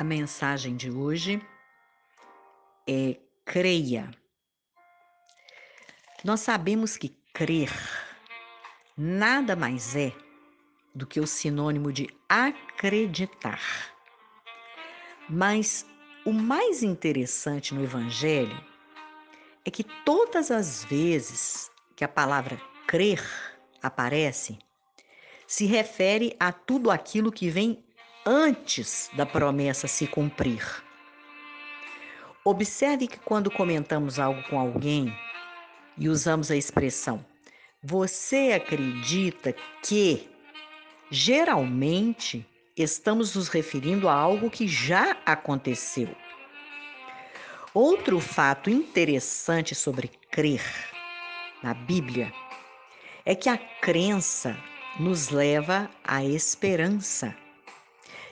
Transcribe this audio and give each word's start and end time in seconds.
A 0.00 0.02
mensagem 0.02 0.76
de 0.76 0.90
hoje 0.90 1.46
é 2.88 3.18
creia. 3.44 4.10
Nós 6.24 6.40
sabemos 6.40 6.96
que 6.96 7.10
crer 7.34 7.70
nada 8.96 9.54
mais 9.54 9.94
é 9.94 10.10
do 10.94 11.06
que 11.06 11.20
o 11.20 11.26
sinônimo 11.26 11.92
de 11.92 12.08
acreditar. 12.26 13.60
Mas 15.28 15.84
o 16.24 16.32
mais 16.32 16.82
interessante 16.82 17.74
no 17.74 17.84
Evangelho 17.84 18.58
é 19.66 19.70
que 19.70 19.84
todas 19.84 20.50
as 20.50 20.82
vezes 20.82 21.70
que 21.94 22.04
a 22.04 22.08
palavra 22.08 22.58
crer 22.86 23.22
aparece, 23.82 24.58
se 25.46 25.66
refere 25.66 26.34
a 26.40 26.50
tudo 26.52 26.90
aquilo 26.90 27.30
que 27.30 27.50
vem 27.50 27.84
antes 28.26 29.10
da 29.14 29.24
promessa 29.26 29.88
se 29.88 30.06
cumprir. 30.06 30.64
Observe 32.44 33.06
que 33.06 33.18
quando 33.18 33.50
comentamos 33.50 34.18
algo 34.18 34.42
com 34.44 34.58
alguém 34.58 35.14
e 35.98 36.08
usamos 36.08 36.50
a 36.50 36.56
expressão 36.56 37.24
você 37.82 38.52
acredita 38.54 39.54
que, 39.82 40.28
geralmente, 41.10 42.46
estamos 42.76 43.34
nos 43.34 43.48
referindo 43.48 44.08
a 44.08 44.14
algo 44.14 44.50
que 44.50 44.68
já 44.68 45.16
aconteceu. 45.24 46.14
Outro 47.72 48.20
fato 48.20 48.68
interessante 48.68 49.74
sobre 49.74 50.08
crer 50.30 50.62
na 51.62 51.72
Bíblia 51.72 52.32
é 53.24 53.34
que 53.34 53.48
a 53.48 53.56
crença 53.56 54.56
nos 54.98 55.30
leva 55.30 55.88
à 56.04 56.22
esperança. 56.24 57.34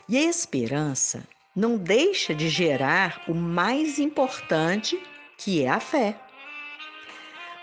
E 0.09 0.17
a 0.17 0.23
esperança 0.23 1.29
não 1.55 1.77
deixa 1.77 2.35
de 2.35 2.49
gerar 2.49 3.23
o 3.29 3.35
mais 3.35 3.99
importante, 3.99 4.99
que 5.37 5.63
é 5.63 5.69
a 5.69 5.79
fé. 5.81 6.19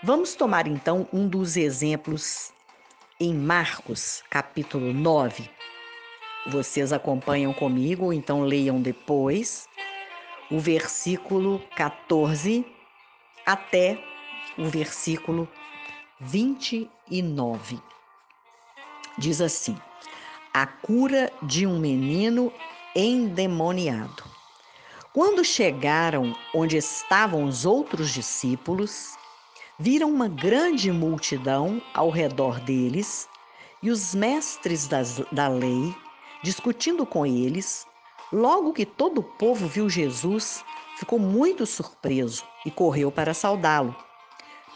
Vamos 0.00 0.36
tomar 0.36 0.68
então 0.68 1.08
um 1.12 1.26
dos 1.26 1.56
exemplos 1.56 2.52
em 3.18 3.34
Marcos, 3.34 4.22
capítulo 4.30 4.92
9. 4.92 5.50
Vocês 6.46 6.92
acompanham 6.92 7.52
comigo, 7.52 8.12
então 8.12 8.42
leiam 8.42 8.80
depois 8.80 9.66
o 10.48 10.60
versículo 10.60 11.58
14 11.74 12.64
até 13.44 14.00
o 14.56 14.66
versículo 14.66 15.48
29. 16.20 17.80
Diz 19.18 19.40
assim: 19.40 19.76
A 20.58 20.66
cura 20.66 21.30
de 21.42 21.66
um 21.66 21.78
menino 21.78 22.50
endemoniado. 22.94 24.24
Quando 25.12 25.44
chegaram 25.44 26.34
onde 26.54 26.78
estavam 26.78 27.44
os 27.44 27.66
outros 27.66 28.10
discípulos, 28.10 29.18
viram 29.78 30.08
uma 30.08 30.28
grande 30.28 30.90
multidão 30.90 31.82
ao 31.92 32.08
redor 32.08 32.58
deles 32.58 33.28
e 33.82 33.90
os 33.90 34.14
mestres 34.14 34.88
das, 34.88 35.20
da 35.30 35.46
lei 35.46 35.94
discutindo 36.42 37.04
com 37.04 37.26
eles. 37.26 37.86
Logo 38.32 38.72
que 38.72 38.86
todo 38.86 39.18
o 39.18 39.24
povo 39.24 39.68
viu 39.68 39.90
Jesus, 39.90 40.64
ficou 40.96 41.18
muito 41.18 41.66
surpreso 41.66 42.44
e 42.64 42.70
correu 42.70 43.12
para 43.12 43.34
saudá-lo. 43.34 43.94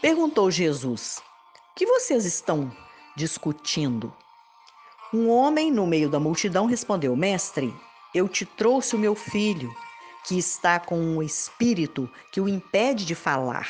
Perguntou 0.02 0.50
Jesus: 0.50 1.22
O 1.70 1.74
que 1.74 1.86
vocês 1.86 2.26
estão 2.26 2.70
discutindo? 3.16 4.14
Um 5.12 5.28
homem 5.28 5.72
no 5.72 5.88
meio 5.88 6.08
da 6.08 6.20
multidão 6.20 6.66
respondeu: 6.66 7.16
Mestre, 7.16 7.74
eu 8.14 8.28
te 8.28 8.46
trouxe 8.46 8.94
o 8.94 8.98
meu 8.98 9.16
filho, 9.16 9.74
que 10.24 10.38
está 10.38 10.78
com 10.78 10.96
um 11.00 11.20
espírito 11.20 12.08
que 12.30 12.40
o 12.40 12.48
impede 12.48 13.04
de 13.04 13.16
falar. 13.16 13.68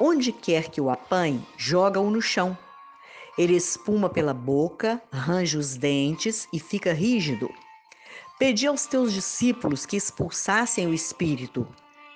Onde 0.00 0.30
quer 0.30 0.68
que 0.70 0.80
o 0.80 0.88
apanhe, 0.88 1.44
joga-o 1.56 2.08
no 2.08 2.22
chão. 2.22 2.56
Ele 3.36 3.56
espuma 3.56 4.08
pela 4.08 4.32
boca, 4.32 5.02
range 5.12 5.56
os 5.56 5.76
dentes 5.76 6.46
e 6.52 6.60
fica 6.60 6.92
rígido. 6.92 7.50
Pedi 8.38 8.66
aos 8.66 8.86
teus 8.86 9.12
discípulos 9.12 9.84
que 9.84 9.96
expulsassem 9.96 10.86
o 10.86 10.94
espírito, 10.94 11.66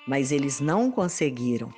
mas 0.06 0.30
eles 0.30 0.60
não 0.60 0.92
conseguiram. 0.92 1.74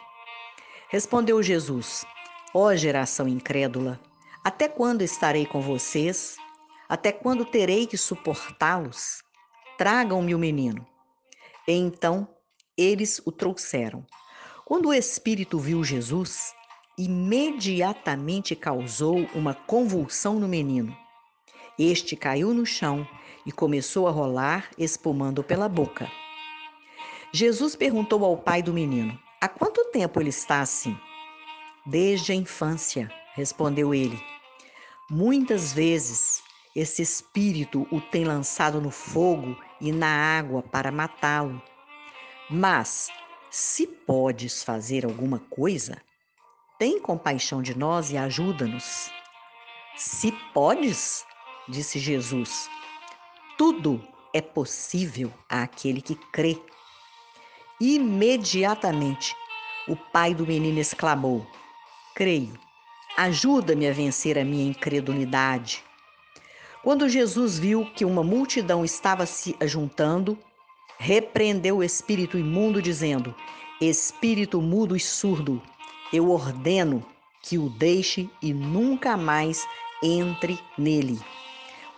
Respondeu 0.91 1.43
Jesus: 1.43 2.05
Ó 2.53 2.67
oh, 2.67 2.77
geração 2.77 3.27
incrédula, 3.27 3.99
até 4.45 4.69
quando 4.69 5.01
estarei 5.01 5.47
com 5.47 5.63
vocês? 5.63 6.37
Até 6.89 7.13
quando 7.13 7.45
terei 7.45 7.87
que 7.87 7.97
suportá-los? 7.97 9.23
Tragam-me 9.77 10.35
o 10.35 10.39
menino. 10.39 10.87
E 11.67 11.73
então 11.73 12.29
eles 12.77 13.21
o 13.25 13.33
trouxeram. 13.33 14.07
Quando 14.65 14.87
o 14.87 14.95
espírito 14.95 15.59
viu 15.59 15.83
Jesus, 15.83 16.55
imediatamente 16.99 18.55
causou 18.55 19.19
uma 19.35 19.55
convulsão 19.55 20.39
no 20.39 20.49
menino. 20.49 20.97
Este 21.79 22.17
caiu 22.17 22.55
no 22.55 22.65
chão 22.65 23.07
e 23.45 23.53
começou 23.53 24.09
a 24.09 24.11
rolar, 24.11 24.71
espumando 24.79 25.43
pela 25.43 25.69
boca. 25.69 26.11
Jesus 27.33 27.77
perguntou 27.77 28.25
ao 28.25 28.37
pai 28.37 28.63
do 28.63 28.73
menino: 28.73 29.19
Há 29.41 29.49
quanto 29.49 29.91
tempo 29.91 30.21
ele 30.21 30.31
está 30.31 30.61
assim? 30.61 30.97
Desde 31.85 32.33
a 32.33 32.35
infância, 32.35 33.13
respondeu 33.35 33.95
ele. 33.95 34.19
Muitas 35.11 35.73
vezes 35.73 36.43
esse 36.77 37.01
espírito 37.01 37.89
o 37.91 38.03
tem 38.03 38.23
lançado 38.25 38.83
no 38.83 38.91
fogo 38.91 39.57
e 39.81 39.91
na 39.91 40.39
água 40.39 40.63
para 40.63 40.93
matá-lo. 40.93 41.61
Mas, 42.51 43.09
se 43.51 43.87
podes 43.87 44.63
fazer 44.63 45.07
alguma 45.07 45.39
coisa, 45.39 45.97
tem 46.79 47.01
compaixão 47.01 47.63
de 47.63 47.77
nós 47.77 48.11
e 48.11 48.19
ajuda-nos. 48.19 49.11
Se 49.97 50.31
podes, 50.53 51.25
disse 51.67 51.99
Jesus, 51.99 52.69
tudo 53.57 54.07
é 54.35 54.43
possível 54.43 55.33
àquele 55.49 56.03
que 56.03 56.15
crê. 56.31 56.61
Imediatamente, 57.81 59.35
o 59.89 59.97
pai 59.97 60.35
do 60.35 60.47
menino 60.47 60.79
exclamou: 60.79 61.47
Creio, 62.15 62.53
ajuda-me 63.17 63.89
a 63.89 63.93
vencer 63.95 64.39
a 64.39 64.45
minha 64.45 64.69
incredulidade. 64.69 65.86
Quando 66.87 67.09
Jesus 67.09 67.59
viu 67.59 67.85
que 67.97 68.05
uma 68.05 68.23
multidão 68.23 68.85
estava 68.85 69.27
se 69.27 69.57
ajuntando, 69.59 70.39
repreendeu 71.01 71.79
o 71.79 71.83
espírito 71.83 72.39
imundo, 72.39 72.81
dizendo: 72.81 73.35
Espírito 73.81 74.63
mudo 74.63 74.95
e 74.95 75.01
surdo, 75.01 75.61
eu 76.13 76.31
ordeno 76.31 77.05
que 77.43 77.59
o 77.59 77.69
deixe 77.69 78.31
e 78.41 78.55
nunca 78.55 79.17
mais 79.17 79.67
entre 80.01 80.61
nele. 80.79 81.19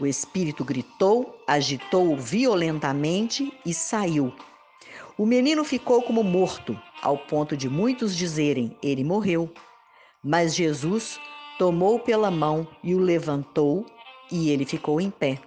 O 0.01 0.07
espírito 0.07 0.65
gritou, 0.65 1.39
agitou-o 1.47 2.17
violentamente 2.17 3.53
e 3.67 3.75
saiu. 3.75 4.33
O 5.19 5.27
menino 5.27 5.65
ficou 5.65 6.01
como 6.01 6.25
morto, 6.25 6.81
ao 7.03 7.19
ponto 7.19 7.55
de 7.55 7.69
muitos 7.69 8.17
dizerem: 8.17 8.75
Ele 8.83 9.05
morreu. 9.05 9.53
Mas 10.25 10.55
Jesus 10.55 11.21
tomou 11.59 12.01
pela 12.01 12.31
mão 12.31 12.67
e 12.83 12.95
o 12.95 12.99
levantou 12.99 13.85
e 14.31 14.51
ele 14.51 14.65
ficou 14.65 15.01
em 15.01 15.11
pé. 15.11 15.39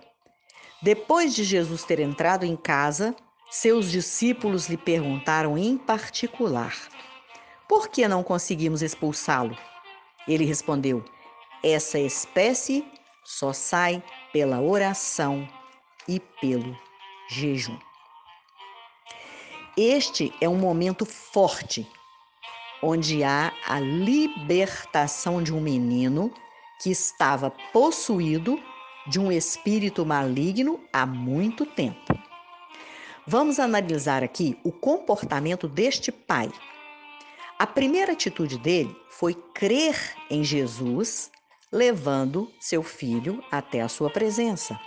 Depois 0.82 1.36
de 1.36 1.44
Jesus 1.44 1.84
ter 1.84 2.00
entrado 2.00 2.44
em 2.46 2.56
casa, 2.56 3.16
seus 3.50 3.92
discípulos 3.92 4.68
lhe 4.68 4.78
perguntaram 4.78 5.58
em 5.58 5.78
particular: 5.78 6.74
Por 7.68 7.90
que 7.90 8.08
não 8.08 8.24
conseguimos 8.24 8.82
expulsá-lo? 8.82 9.58
Ele 10.28 10.46
respondeu: 10.46 11.04
Essa 11.64 12.00
espécie 12.00 12.86
só 13.24 13.54
sai 13.54 14.02
pela 14.34 14.62
oração 14.62 15.48
e 16.08 16.20
pelo 16.40 16.76
jejum. 17.30 17.78
Este 19.78 20.34
é 20.42 20.50
um 20.50 20.58
momento 20.58 21.06
forte, 21.06 21.88
onde 22.82 23.24
há 23.24 23.54
a 23.68 23.80
libertação 23.80 25.42
de 25.42 25.54
um 25.54 25.62
menino 25.62 26.34
que 26.82 26.90
estava 26.90 27.52
possuído 27.72 28.60
de 29.08 29.20
um 29.20 29.32
espírito 29.32 30.06
maligno 30.06 30.80
há 30.92 31.06
muito 31.06 31.66
tempo. 31.66 32.18
Vamos 33.26 33.60
analisar 33.60 34.24
aqui 34.24 34.58
o 34.64 34.72
comportamento 34.72 35.68
deste 35.68 36.12
pai. 36.12 36.52
A 37.58 37.68
primeira 37.68 38.14
atitude 38.14 38.58
dele 38.58 38.96
foi 39.10 39.36
crer 39.54 39.96
em 40.30 40.44
Jesus, 40.44 41.32
levando 41.72 42.52
seu 42.60 42.82
filho 42.82 43.44
até 43.52 43.82
a 43.82 43.88
sua 43.88 44.10
presença. 44.10 44.80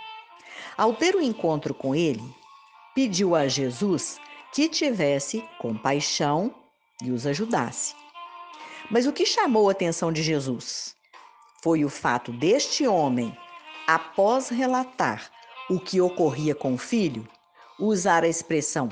Ao 0.77 0.93
ter 0.93 1.15
o 1.15 1.19
um 1.19 1.21
encontro 1.21 1.73
com 1.73 1.95
ele, 1.95 2.23
pediu 2.93 3.35
a 3.35 3.47
Jesus 3.47 4.19
que 4.53 4.67
tivesse 4.67 5.43
compaixão 5.57 6.53
e 7.01 7.11
os 7.11 7.25
ajudasse. 7.25 7.95
Mas 8.89 9.07
o 9.07 9.13
que 9.13 9.25
chamou 9.25 9.69
a 9.69 9.71
atenção 9.71 10.11
de 10.11 10.21
Jesus 10.21 10.95
foi 11.63 11.83
o 11.83 11.89
fato 11.89 12.31
deste 12.31 12.85
homem 12.85 13.35
após 13.87 14.49
relatar 14.49 15.31
o 15.69 15.79
que 15.79 15.99
ocorria 15.99 16.53
com 16.53 16.73
o 16.73 16.77
filho, 16.77 17.27
usar 17.79 18.23
a 18.23 18.27
expressão 18.27 18.89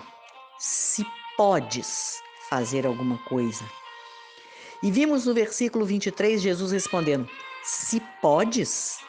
se 0.57 1.05
podes 1.37 2.21
fazer 2.49 2.85
alguma 2.85 3.17
coisa. 3.25 3.63
E 4.81 4.91
vimos 4.91 5.25
no 5.25 5.33
versículo 5.33 5.85
23 5.85 6.41
Jesus 6.41 6.71
respondendo: 6.71 7.29
se 7.63 7.99
podes. 8.21 8.99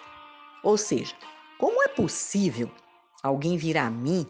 Ou 0.63 0.79
seja, 0.79 1.15
como 1.59 1.83
é 1.83 1.89
possível 1.89 2.71
alguém 3.23 3.57
vir 3.57 3.77
a 3.77 3.91
mim 3.91 4.27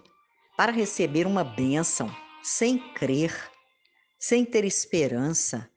para 0.57 0.73
receber 0.73 1.27
uma 1.27 1.45
bênção 1.45 2.15
sem 2.43 2.79
crer, 2.95 3.33
sem 4.19 4.45
ter 4.45 4.65
esperança, 4.65 5.71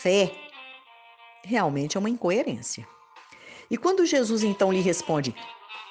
fé? 0.00 0.32
Realmente 1.44 1.96
é 1.96 2.00
uma 2.00 2.10
incoerência. 2.10 2.86
E 3.70 3.76
quando 3.76 4.06
Jesus 4.06 4.42
então 4.42 4.72
lhe 4.72 4.80
responde: 4.80 5.34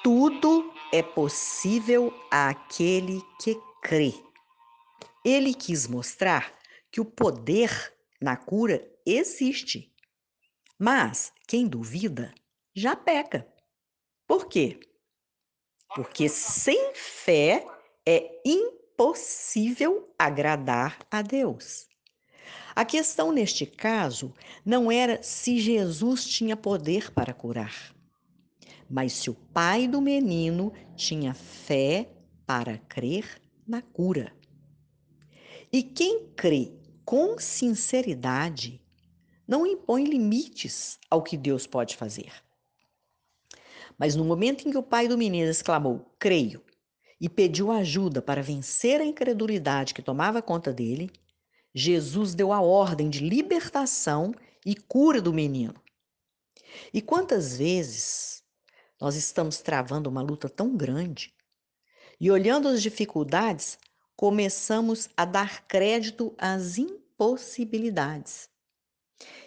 tudo 0.02 0.72
é 0.92 1.02
possível 1.02 2.12
àquele 2.30 3.20
que 3.40 3.60
crê. 3.82 4.14
Ele 5.24 5.52
quis 5.54 5.86
mostrar 5.86 6.56
que 6.90 7.00
o 7.00 7.04
poder 7.04 7.94
na 8.20 8.36
cura 8.36 8.88
existe. 9.04 9.92
Mas 10.78 11.32
quem 11.46 11.66
duvida 11.66 12.32
já 12.74 12.94
peca. 12.94 13.46
Por 14.26 14.46
quê? 14.46 14.78
Porque 15.94 16.28
sem 16.28 16.94
fé 16.94 17.66
é 18.06 18.40
impossível 18.44 20.14
agradar 20.18 20.98
a 21.10 21.22
Deus. 21.22 21.87
A 22.74 22.84
questão 22.84 23.32
neste 23.32 23.66
caso 23.66 24.32
não 24.64 24.90
era 24.90 25.22
se 25.22 25.58
Jesus 25.58 26.24
tinha 26.24 26.56
poder 26.56 27.10
para 27.10 27.34
curar, 27.34 27.94
mas 28.88 29.12
se 29.12 29.30
o 29.30 29.34
pai 29.34 29.88
do 29.88 30.00
menino 30.00 30.72
tinha 30.96 31.34
fé 31.34 32.10
para 32.46 32.78
crer 32.78 33.40
na 33.66 33.82
cura. 33.82 34.32
E 35.72 35.82
quem 35.82 36.28
crê 36.34 36.72
com 37.04 37.38
sinceridade 37.38 38.80
não 39.46 39.66
impõe 39.66 40.04
limites 40.04 40.98
ao 41.10 41.22
que 41.22 41.36
Deus 41.36 41.66
pode 41.66 41.96
fazer. 41.96 42.32
Mas 43.98 44.14
no 44.14 44.24
momento 44.24 44.68
em 44.68 44.70
que 44.70 44.78
o 44.78 44.82
pai 44.82 45.08
do 45.08 45.18
menino 45.18 45.50
exclamou: 45.50 46.14
Creio, 46.18 46.62
e 47.20 47.28
pediu 47.28 47.70
ajuda 47.70 48.22
para 48.22 48.42
vencer 48.42 49.00
a 49.00 49.04
incredulidade 49.04 49.92
que 49.92 50.02
tomava 50.02 50.40
conta 50.40 50.72
dele, 50.72 51.10
Jesus 51.74 52.34
deu 52.34 52.52
a 52.52 52.60
ordem 52.60 53.08
de 53.10 53.20
libertação 53.20 54.32
e 54.64 54.74
cura 54.74 55.20
do 55.20 55.32
menino. 55.32 55.74
E 56.92 57.00
quantas 57.00 57.56
vezes 57.56 58.42
nós 59.00 59.14
estamos 59.16 59.58
travando 59.58 60.10
uma 60.10 60.22
luta 60.22 60.48
tão 60.48 60.76
grande 60.76 61.34
e 62.20 62.30
olhando 62.30 62.68
as 62.68 62.82
dificuldades, 62.82 63.78
começamos 64.16 65.08
a 65.16 65.24
dar 65.24 65.66
crédito 65.68 66.34
às 66.36 66.78
impossibilidades. 66.78 68.48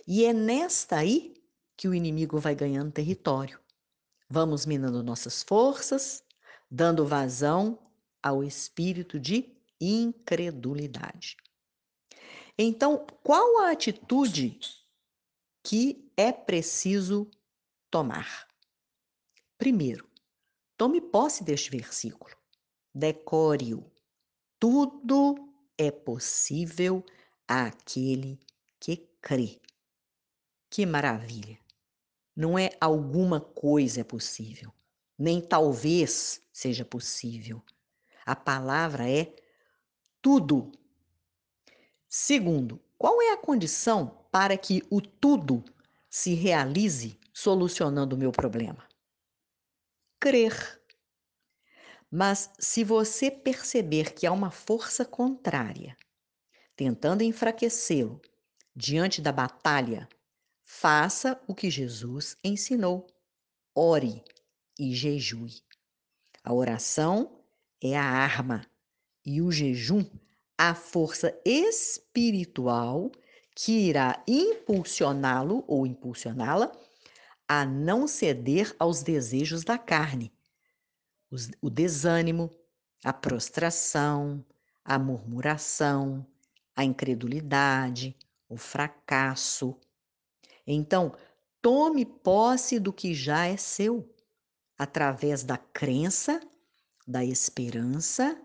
E 0.07 0.23
é 0.25 0.31
nesta 0.31 0.97
aí 0.97 1.33
que 1.75 1.87
o 1.87 1.93
inimigo 1.93 2.39
vai 2.39 2.55
ganhando 2.55 2.91
território. 2.91 3.59
Vamos 4.29 4.65
minando 4.65 5.03
nossas 5.03 5.43
forças, 5.43 6.23
dando 6.69 7.05
vazão 7.05 7.77
ao 8.23 8.43
espírito 8.43 9.19
de 9.19 9.53
incredulidade. 9.79 11.35
Então, 12.57 13.05
qual 13.23 13.61
a 13.61 13.71
atitude 13.71 14.59
que 15.63 16.11
é 16.15 16.31
preciso 16.31 17.29
tomar? 17.89 18.47
Primeiro, 19.57 20.09
tome 20.77 20.99
posse 20.99 21.43
deste 21.43 21.69
versículo, 21.69 22.35
decore-o. 22.93 23.91
Tudo 24.59 25.35
é 25.77 25.89
possível 25.91 27.03
àquele 27.47 28.39
que 28.79 28.97
crê. 29.21 29.59
Que 30.69 30.85
maravilha! 30.85 31.59
Não 32.35 32.57
é 32.57 32.69
alguma 32.79 33.41
coisa 33.41 34.01
é 34.01 34.03
possível, 34.03 34.73
nem 35.17 35.41
talvez 35.41 36.41
seja 36.51 36.85
possível. 36.85 37.61
A 38.25 38.35
palavra 38.35 39.09
é 39.09 39.35
tudo. 40.21 40.71
Segundo, 42.13 42.77
qual 42.97 43.21
é 43.21 43.31
a 43.31 43.37
condição 43.37 44.25
para 44.29 44.57
que 44.57 44.83
o 44.89 44.99
tudo 44.99 45.63
se 46.09 46.33
realize 46.33 47.17
solucionando 47.33 48.15
o 48.15 48.19
meu 48.19 48.31
problema? 48.31 48.85
Crer. 50.19 50.81
Mas 52.11 52.51
se 52.59 52.83
você 52.83 53.31
perceber 53.31 54.13
que 54.13 54.27
há 54.27 54.31
uma 54.31 54.51
força 54.51 55.05
contrária 55.05 55.95
tentando 56.75 57.23
enfraquecê-lo 57.23 58.21
diante 58.75 59.21
da 59.21 59.31
batalha 59.31 60.09
Faça 60.73 61.39
o 61.47 61.53
que 61.53 61.69
Jesus 61.69 62.37
ensinou. 62.41 63.05
Ore 63.75 64.23
e 64.79 64.95
jejue. 64.95 65.61
A 66.43 66.53
oração 66.53 67.43
é 67.83 67.95
a 67.95 68.03
arma 68.03 68.65
e 69.23 69.41
o 69.41 69.51
jejum 69.51 70.09
a 70.63 70.75
força 70.75 71.35
espiritual 71.43 73.11
que 73.55 73.71
irá 73.71 74.23
impulsioná-lo 74.27 75.63
ou 75.67 75.87
impulsioná-la 75.87 76.71
a 77.47 77.65
não 77.65 78.07
ceder 78.07 78.75
aos 78.77 79.01
desejos 79.01 79.63
da 79.63 79.79
carne, 79.79 80.31
o 81.59 81.67
desânimo, 81.67 82.47
a 83.03 83.11
prostração, 83.11 84.45
a 84.85 84.99
murmuração, 84.99 86.23
a 86.75 86.83
incredulidade, 86.83 88.15
o 88.47 88.55
fracasso, 88.55 89.75
então, 90.67 91.11
tome 91.59 92.05
posse 92.05 92.79
do 92.79 92.93
que 92.93 93.15
já 93.15 93.47
é 93.47 93.57
seu, 93.57 94.07
através 94.77 95.41
da 95.41 95.57
crença, 95.57 96.39
da 97.07 97.25
esperança 97.25 98.39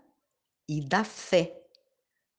e 0.67 0.81
da 0.81 1.03
fé, 1.03 1.66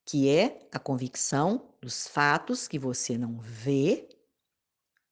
que 0.08 0.28
é 0.30 0.66
a 0.72 0.78
convicção 0.78 1.68
dos 1.82 2.08
fatos 2.08 2.66
que 2.66 2.78
você 2.78 3.18
não 3.18 3.38
vê, 3.40 4.08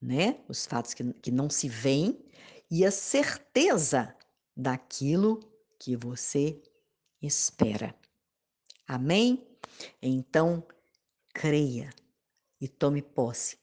né? 0.01 0.41
Os 0.49 0.65
fatos 0.65 0.95
que, 0.95 1.13
que 1.15 1.31
não 1.31 1.51
se 1.51 1.69
veem, 1.69 2.25
e 2.71 2.85
a 2.85 2.91
certeza 2.91 4.17
daquilo 4.57 5.41
que 5.79 5.95
você 5.97 6.61
espera. 7.21 7.95
Amém? 8.89 9.47
Então, 10.01 10.67
creia 11.35 11.91
e 12.59 12.67
tome 12.67 13.03
posse 13.03 13.59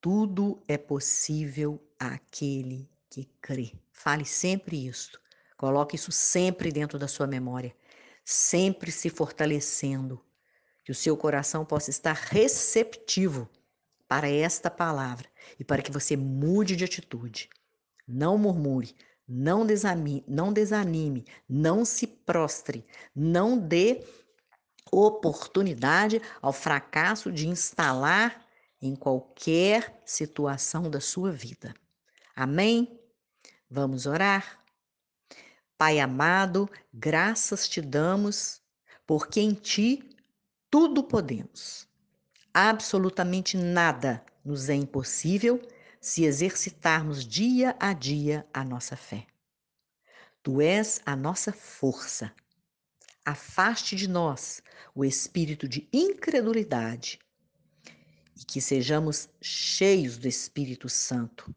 tudo 0.00 0.62
é 0.68 0.78
possível 0.78 1.82
àquele 1.98 2.88
que 3.10 3.24
crê. 3.40 3.72
Fale 3.90 4.24
sempre 4.24 4.86
isto. 4.86 5.20
Coloque 5.56 5.96
isso 5.96 6.12
sempre 6.12 6.70
dentro 6.70 6.98
da 6.98 7.08
sua 7.08 7.26
memória, 7.26 7.74
sempre 8.24 8.92
se 8.92 9.10
fortalecendo, 9.10 10.24
que 10.88 10.92
o 10.92 10.94
seu 10.94 11.18
coração 11.18 11.66
possa 11.66 11.90
estar 11.90 12.14
receptivo 12.14 13.46
para 14.08 14.26
esta 14.26 14.70
palavra 14.70 15.28
e 15.60 15.62
para 15.62 15.82
que 15.82 15.92
você 15.92 16.16
mude 16.16 16.74
de 16.74 16.82
atitude. 16.82 17.50
Não 18.06 18.38
murmure, 18.38 18.96
não 19.28 19.66
desanime, 19.66 20.24
não, 20.26 20.50
desanime, 20.50 21.26
não 21.46 21.84
se 21.84 22.06
prostre, 22.06 22.86
não 23.14 23.58
dê 23.58 24.02
oportunidade 24.90 26.22
ao 26.40 26.54
fracasso 26.54 27.30
de 27.30 27.46
instalar 27.46 28.46
em 28.80 28.96
qualquer 28.96 30.00
situação 30.06 30.90
da 30.90 31.02
sua 31.02 31.30
vida. 31.30 31.74
Amém? 32.34 32.98
Vamos 33.70 34.06
orar? 34.06 34.64
Pai 35.76 36.00
amado, 36.00 36.66
graças 36.94 37.68
te 37.68 37.82
damos, 37.82 38.62
porque 39.06 39.38
em 39.38 39.52
ti 39.52 40.16
tudo 40.70 41.02
podemos. 41.02 41.88
Absolutamente 42.52 43.56
nada 43.56 44.24
nos 44.44 44.68
é 44.68 44.74
impossível 44.74 45.60
se 46.00 46.24
exercitarmos 46.24 47.26
dia 47.26 47.76
a 47.80 47.92
dia 47.92 48.46
a 48.52 48.64
nossa 48.64 48.96
fé. 48.96 49.26
Tu 50.42 50.60
és 50.60 51.00
a 51.04 51.16
nossa 51.16 51.52
força. 51.52 52.32
Afaste 53.24 53.96
de 53.96 54.08
nós 54.08 54.62
o 54.94 55.04
espírito 55.04 55.68
de 55.68 55.88
incredulidade 55.92 57.18
e 58.36 58.44
que 58.44 58.60
sejamos 58.60 59.28
cheios 59.42 60.16
do 60.16 60.28
Espírito 60.28 60.88
Santo, 60.88 61.54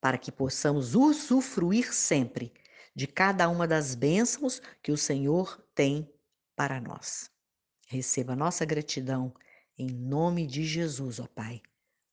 para 0.00 0.18
que 0.18 0.32
possamos 0.32 0.94
usufruir 0.94 1.94
sempre 1.94 2.52
de 2.94 3.06
cada 3.06 3.48
uma 3.48 3.66
das 3.66 3.94
bênçãos 3.94 4.60
que 4.82 4.92
o 4.92 4.98
Senhor 4.98 5.64
tem 5.74 6.12
para 6.56 6.80
nós. 6.80 7.33
Receba 7.94 8.34
nossa 8.34 8.64
gratidão 8.64 9.32
em 9.78 9.86
nome 9.86 10.48
de 10.48 10.64
Jesus, 10.64 11.20
ó 11.20 11.28
Pai. 11.28 11.62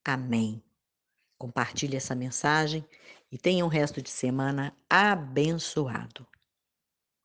Amém. 0.06 0.62
Compartilhe 1.40 1.96
essa 1.96 2.14
mensagem 2.14 2.86
e 3.32 3.38
tenha 3.38 3.66
um 3.66 3.68
resto 3.68 4.00
de 4.00 4.12
semana 4.12 4.78
abençoado. 4.88 6.28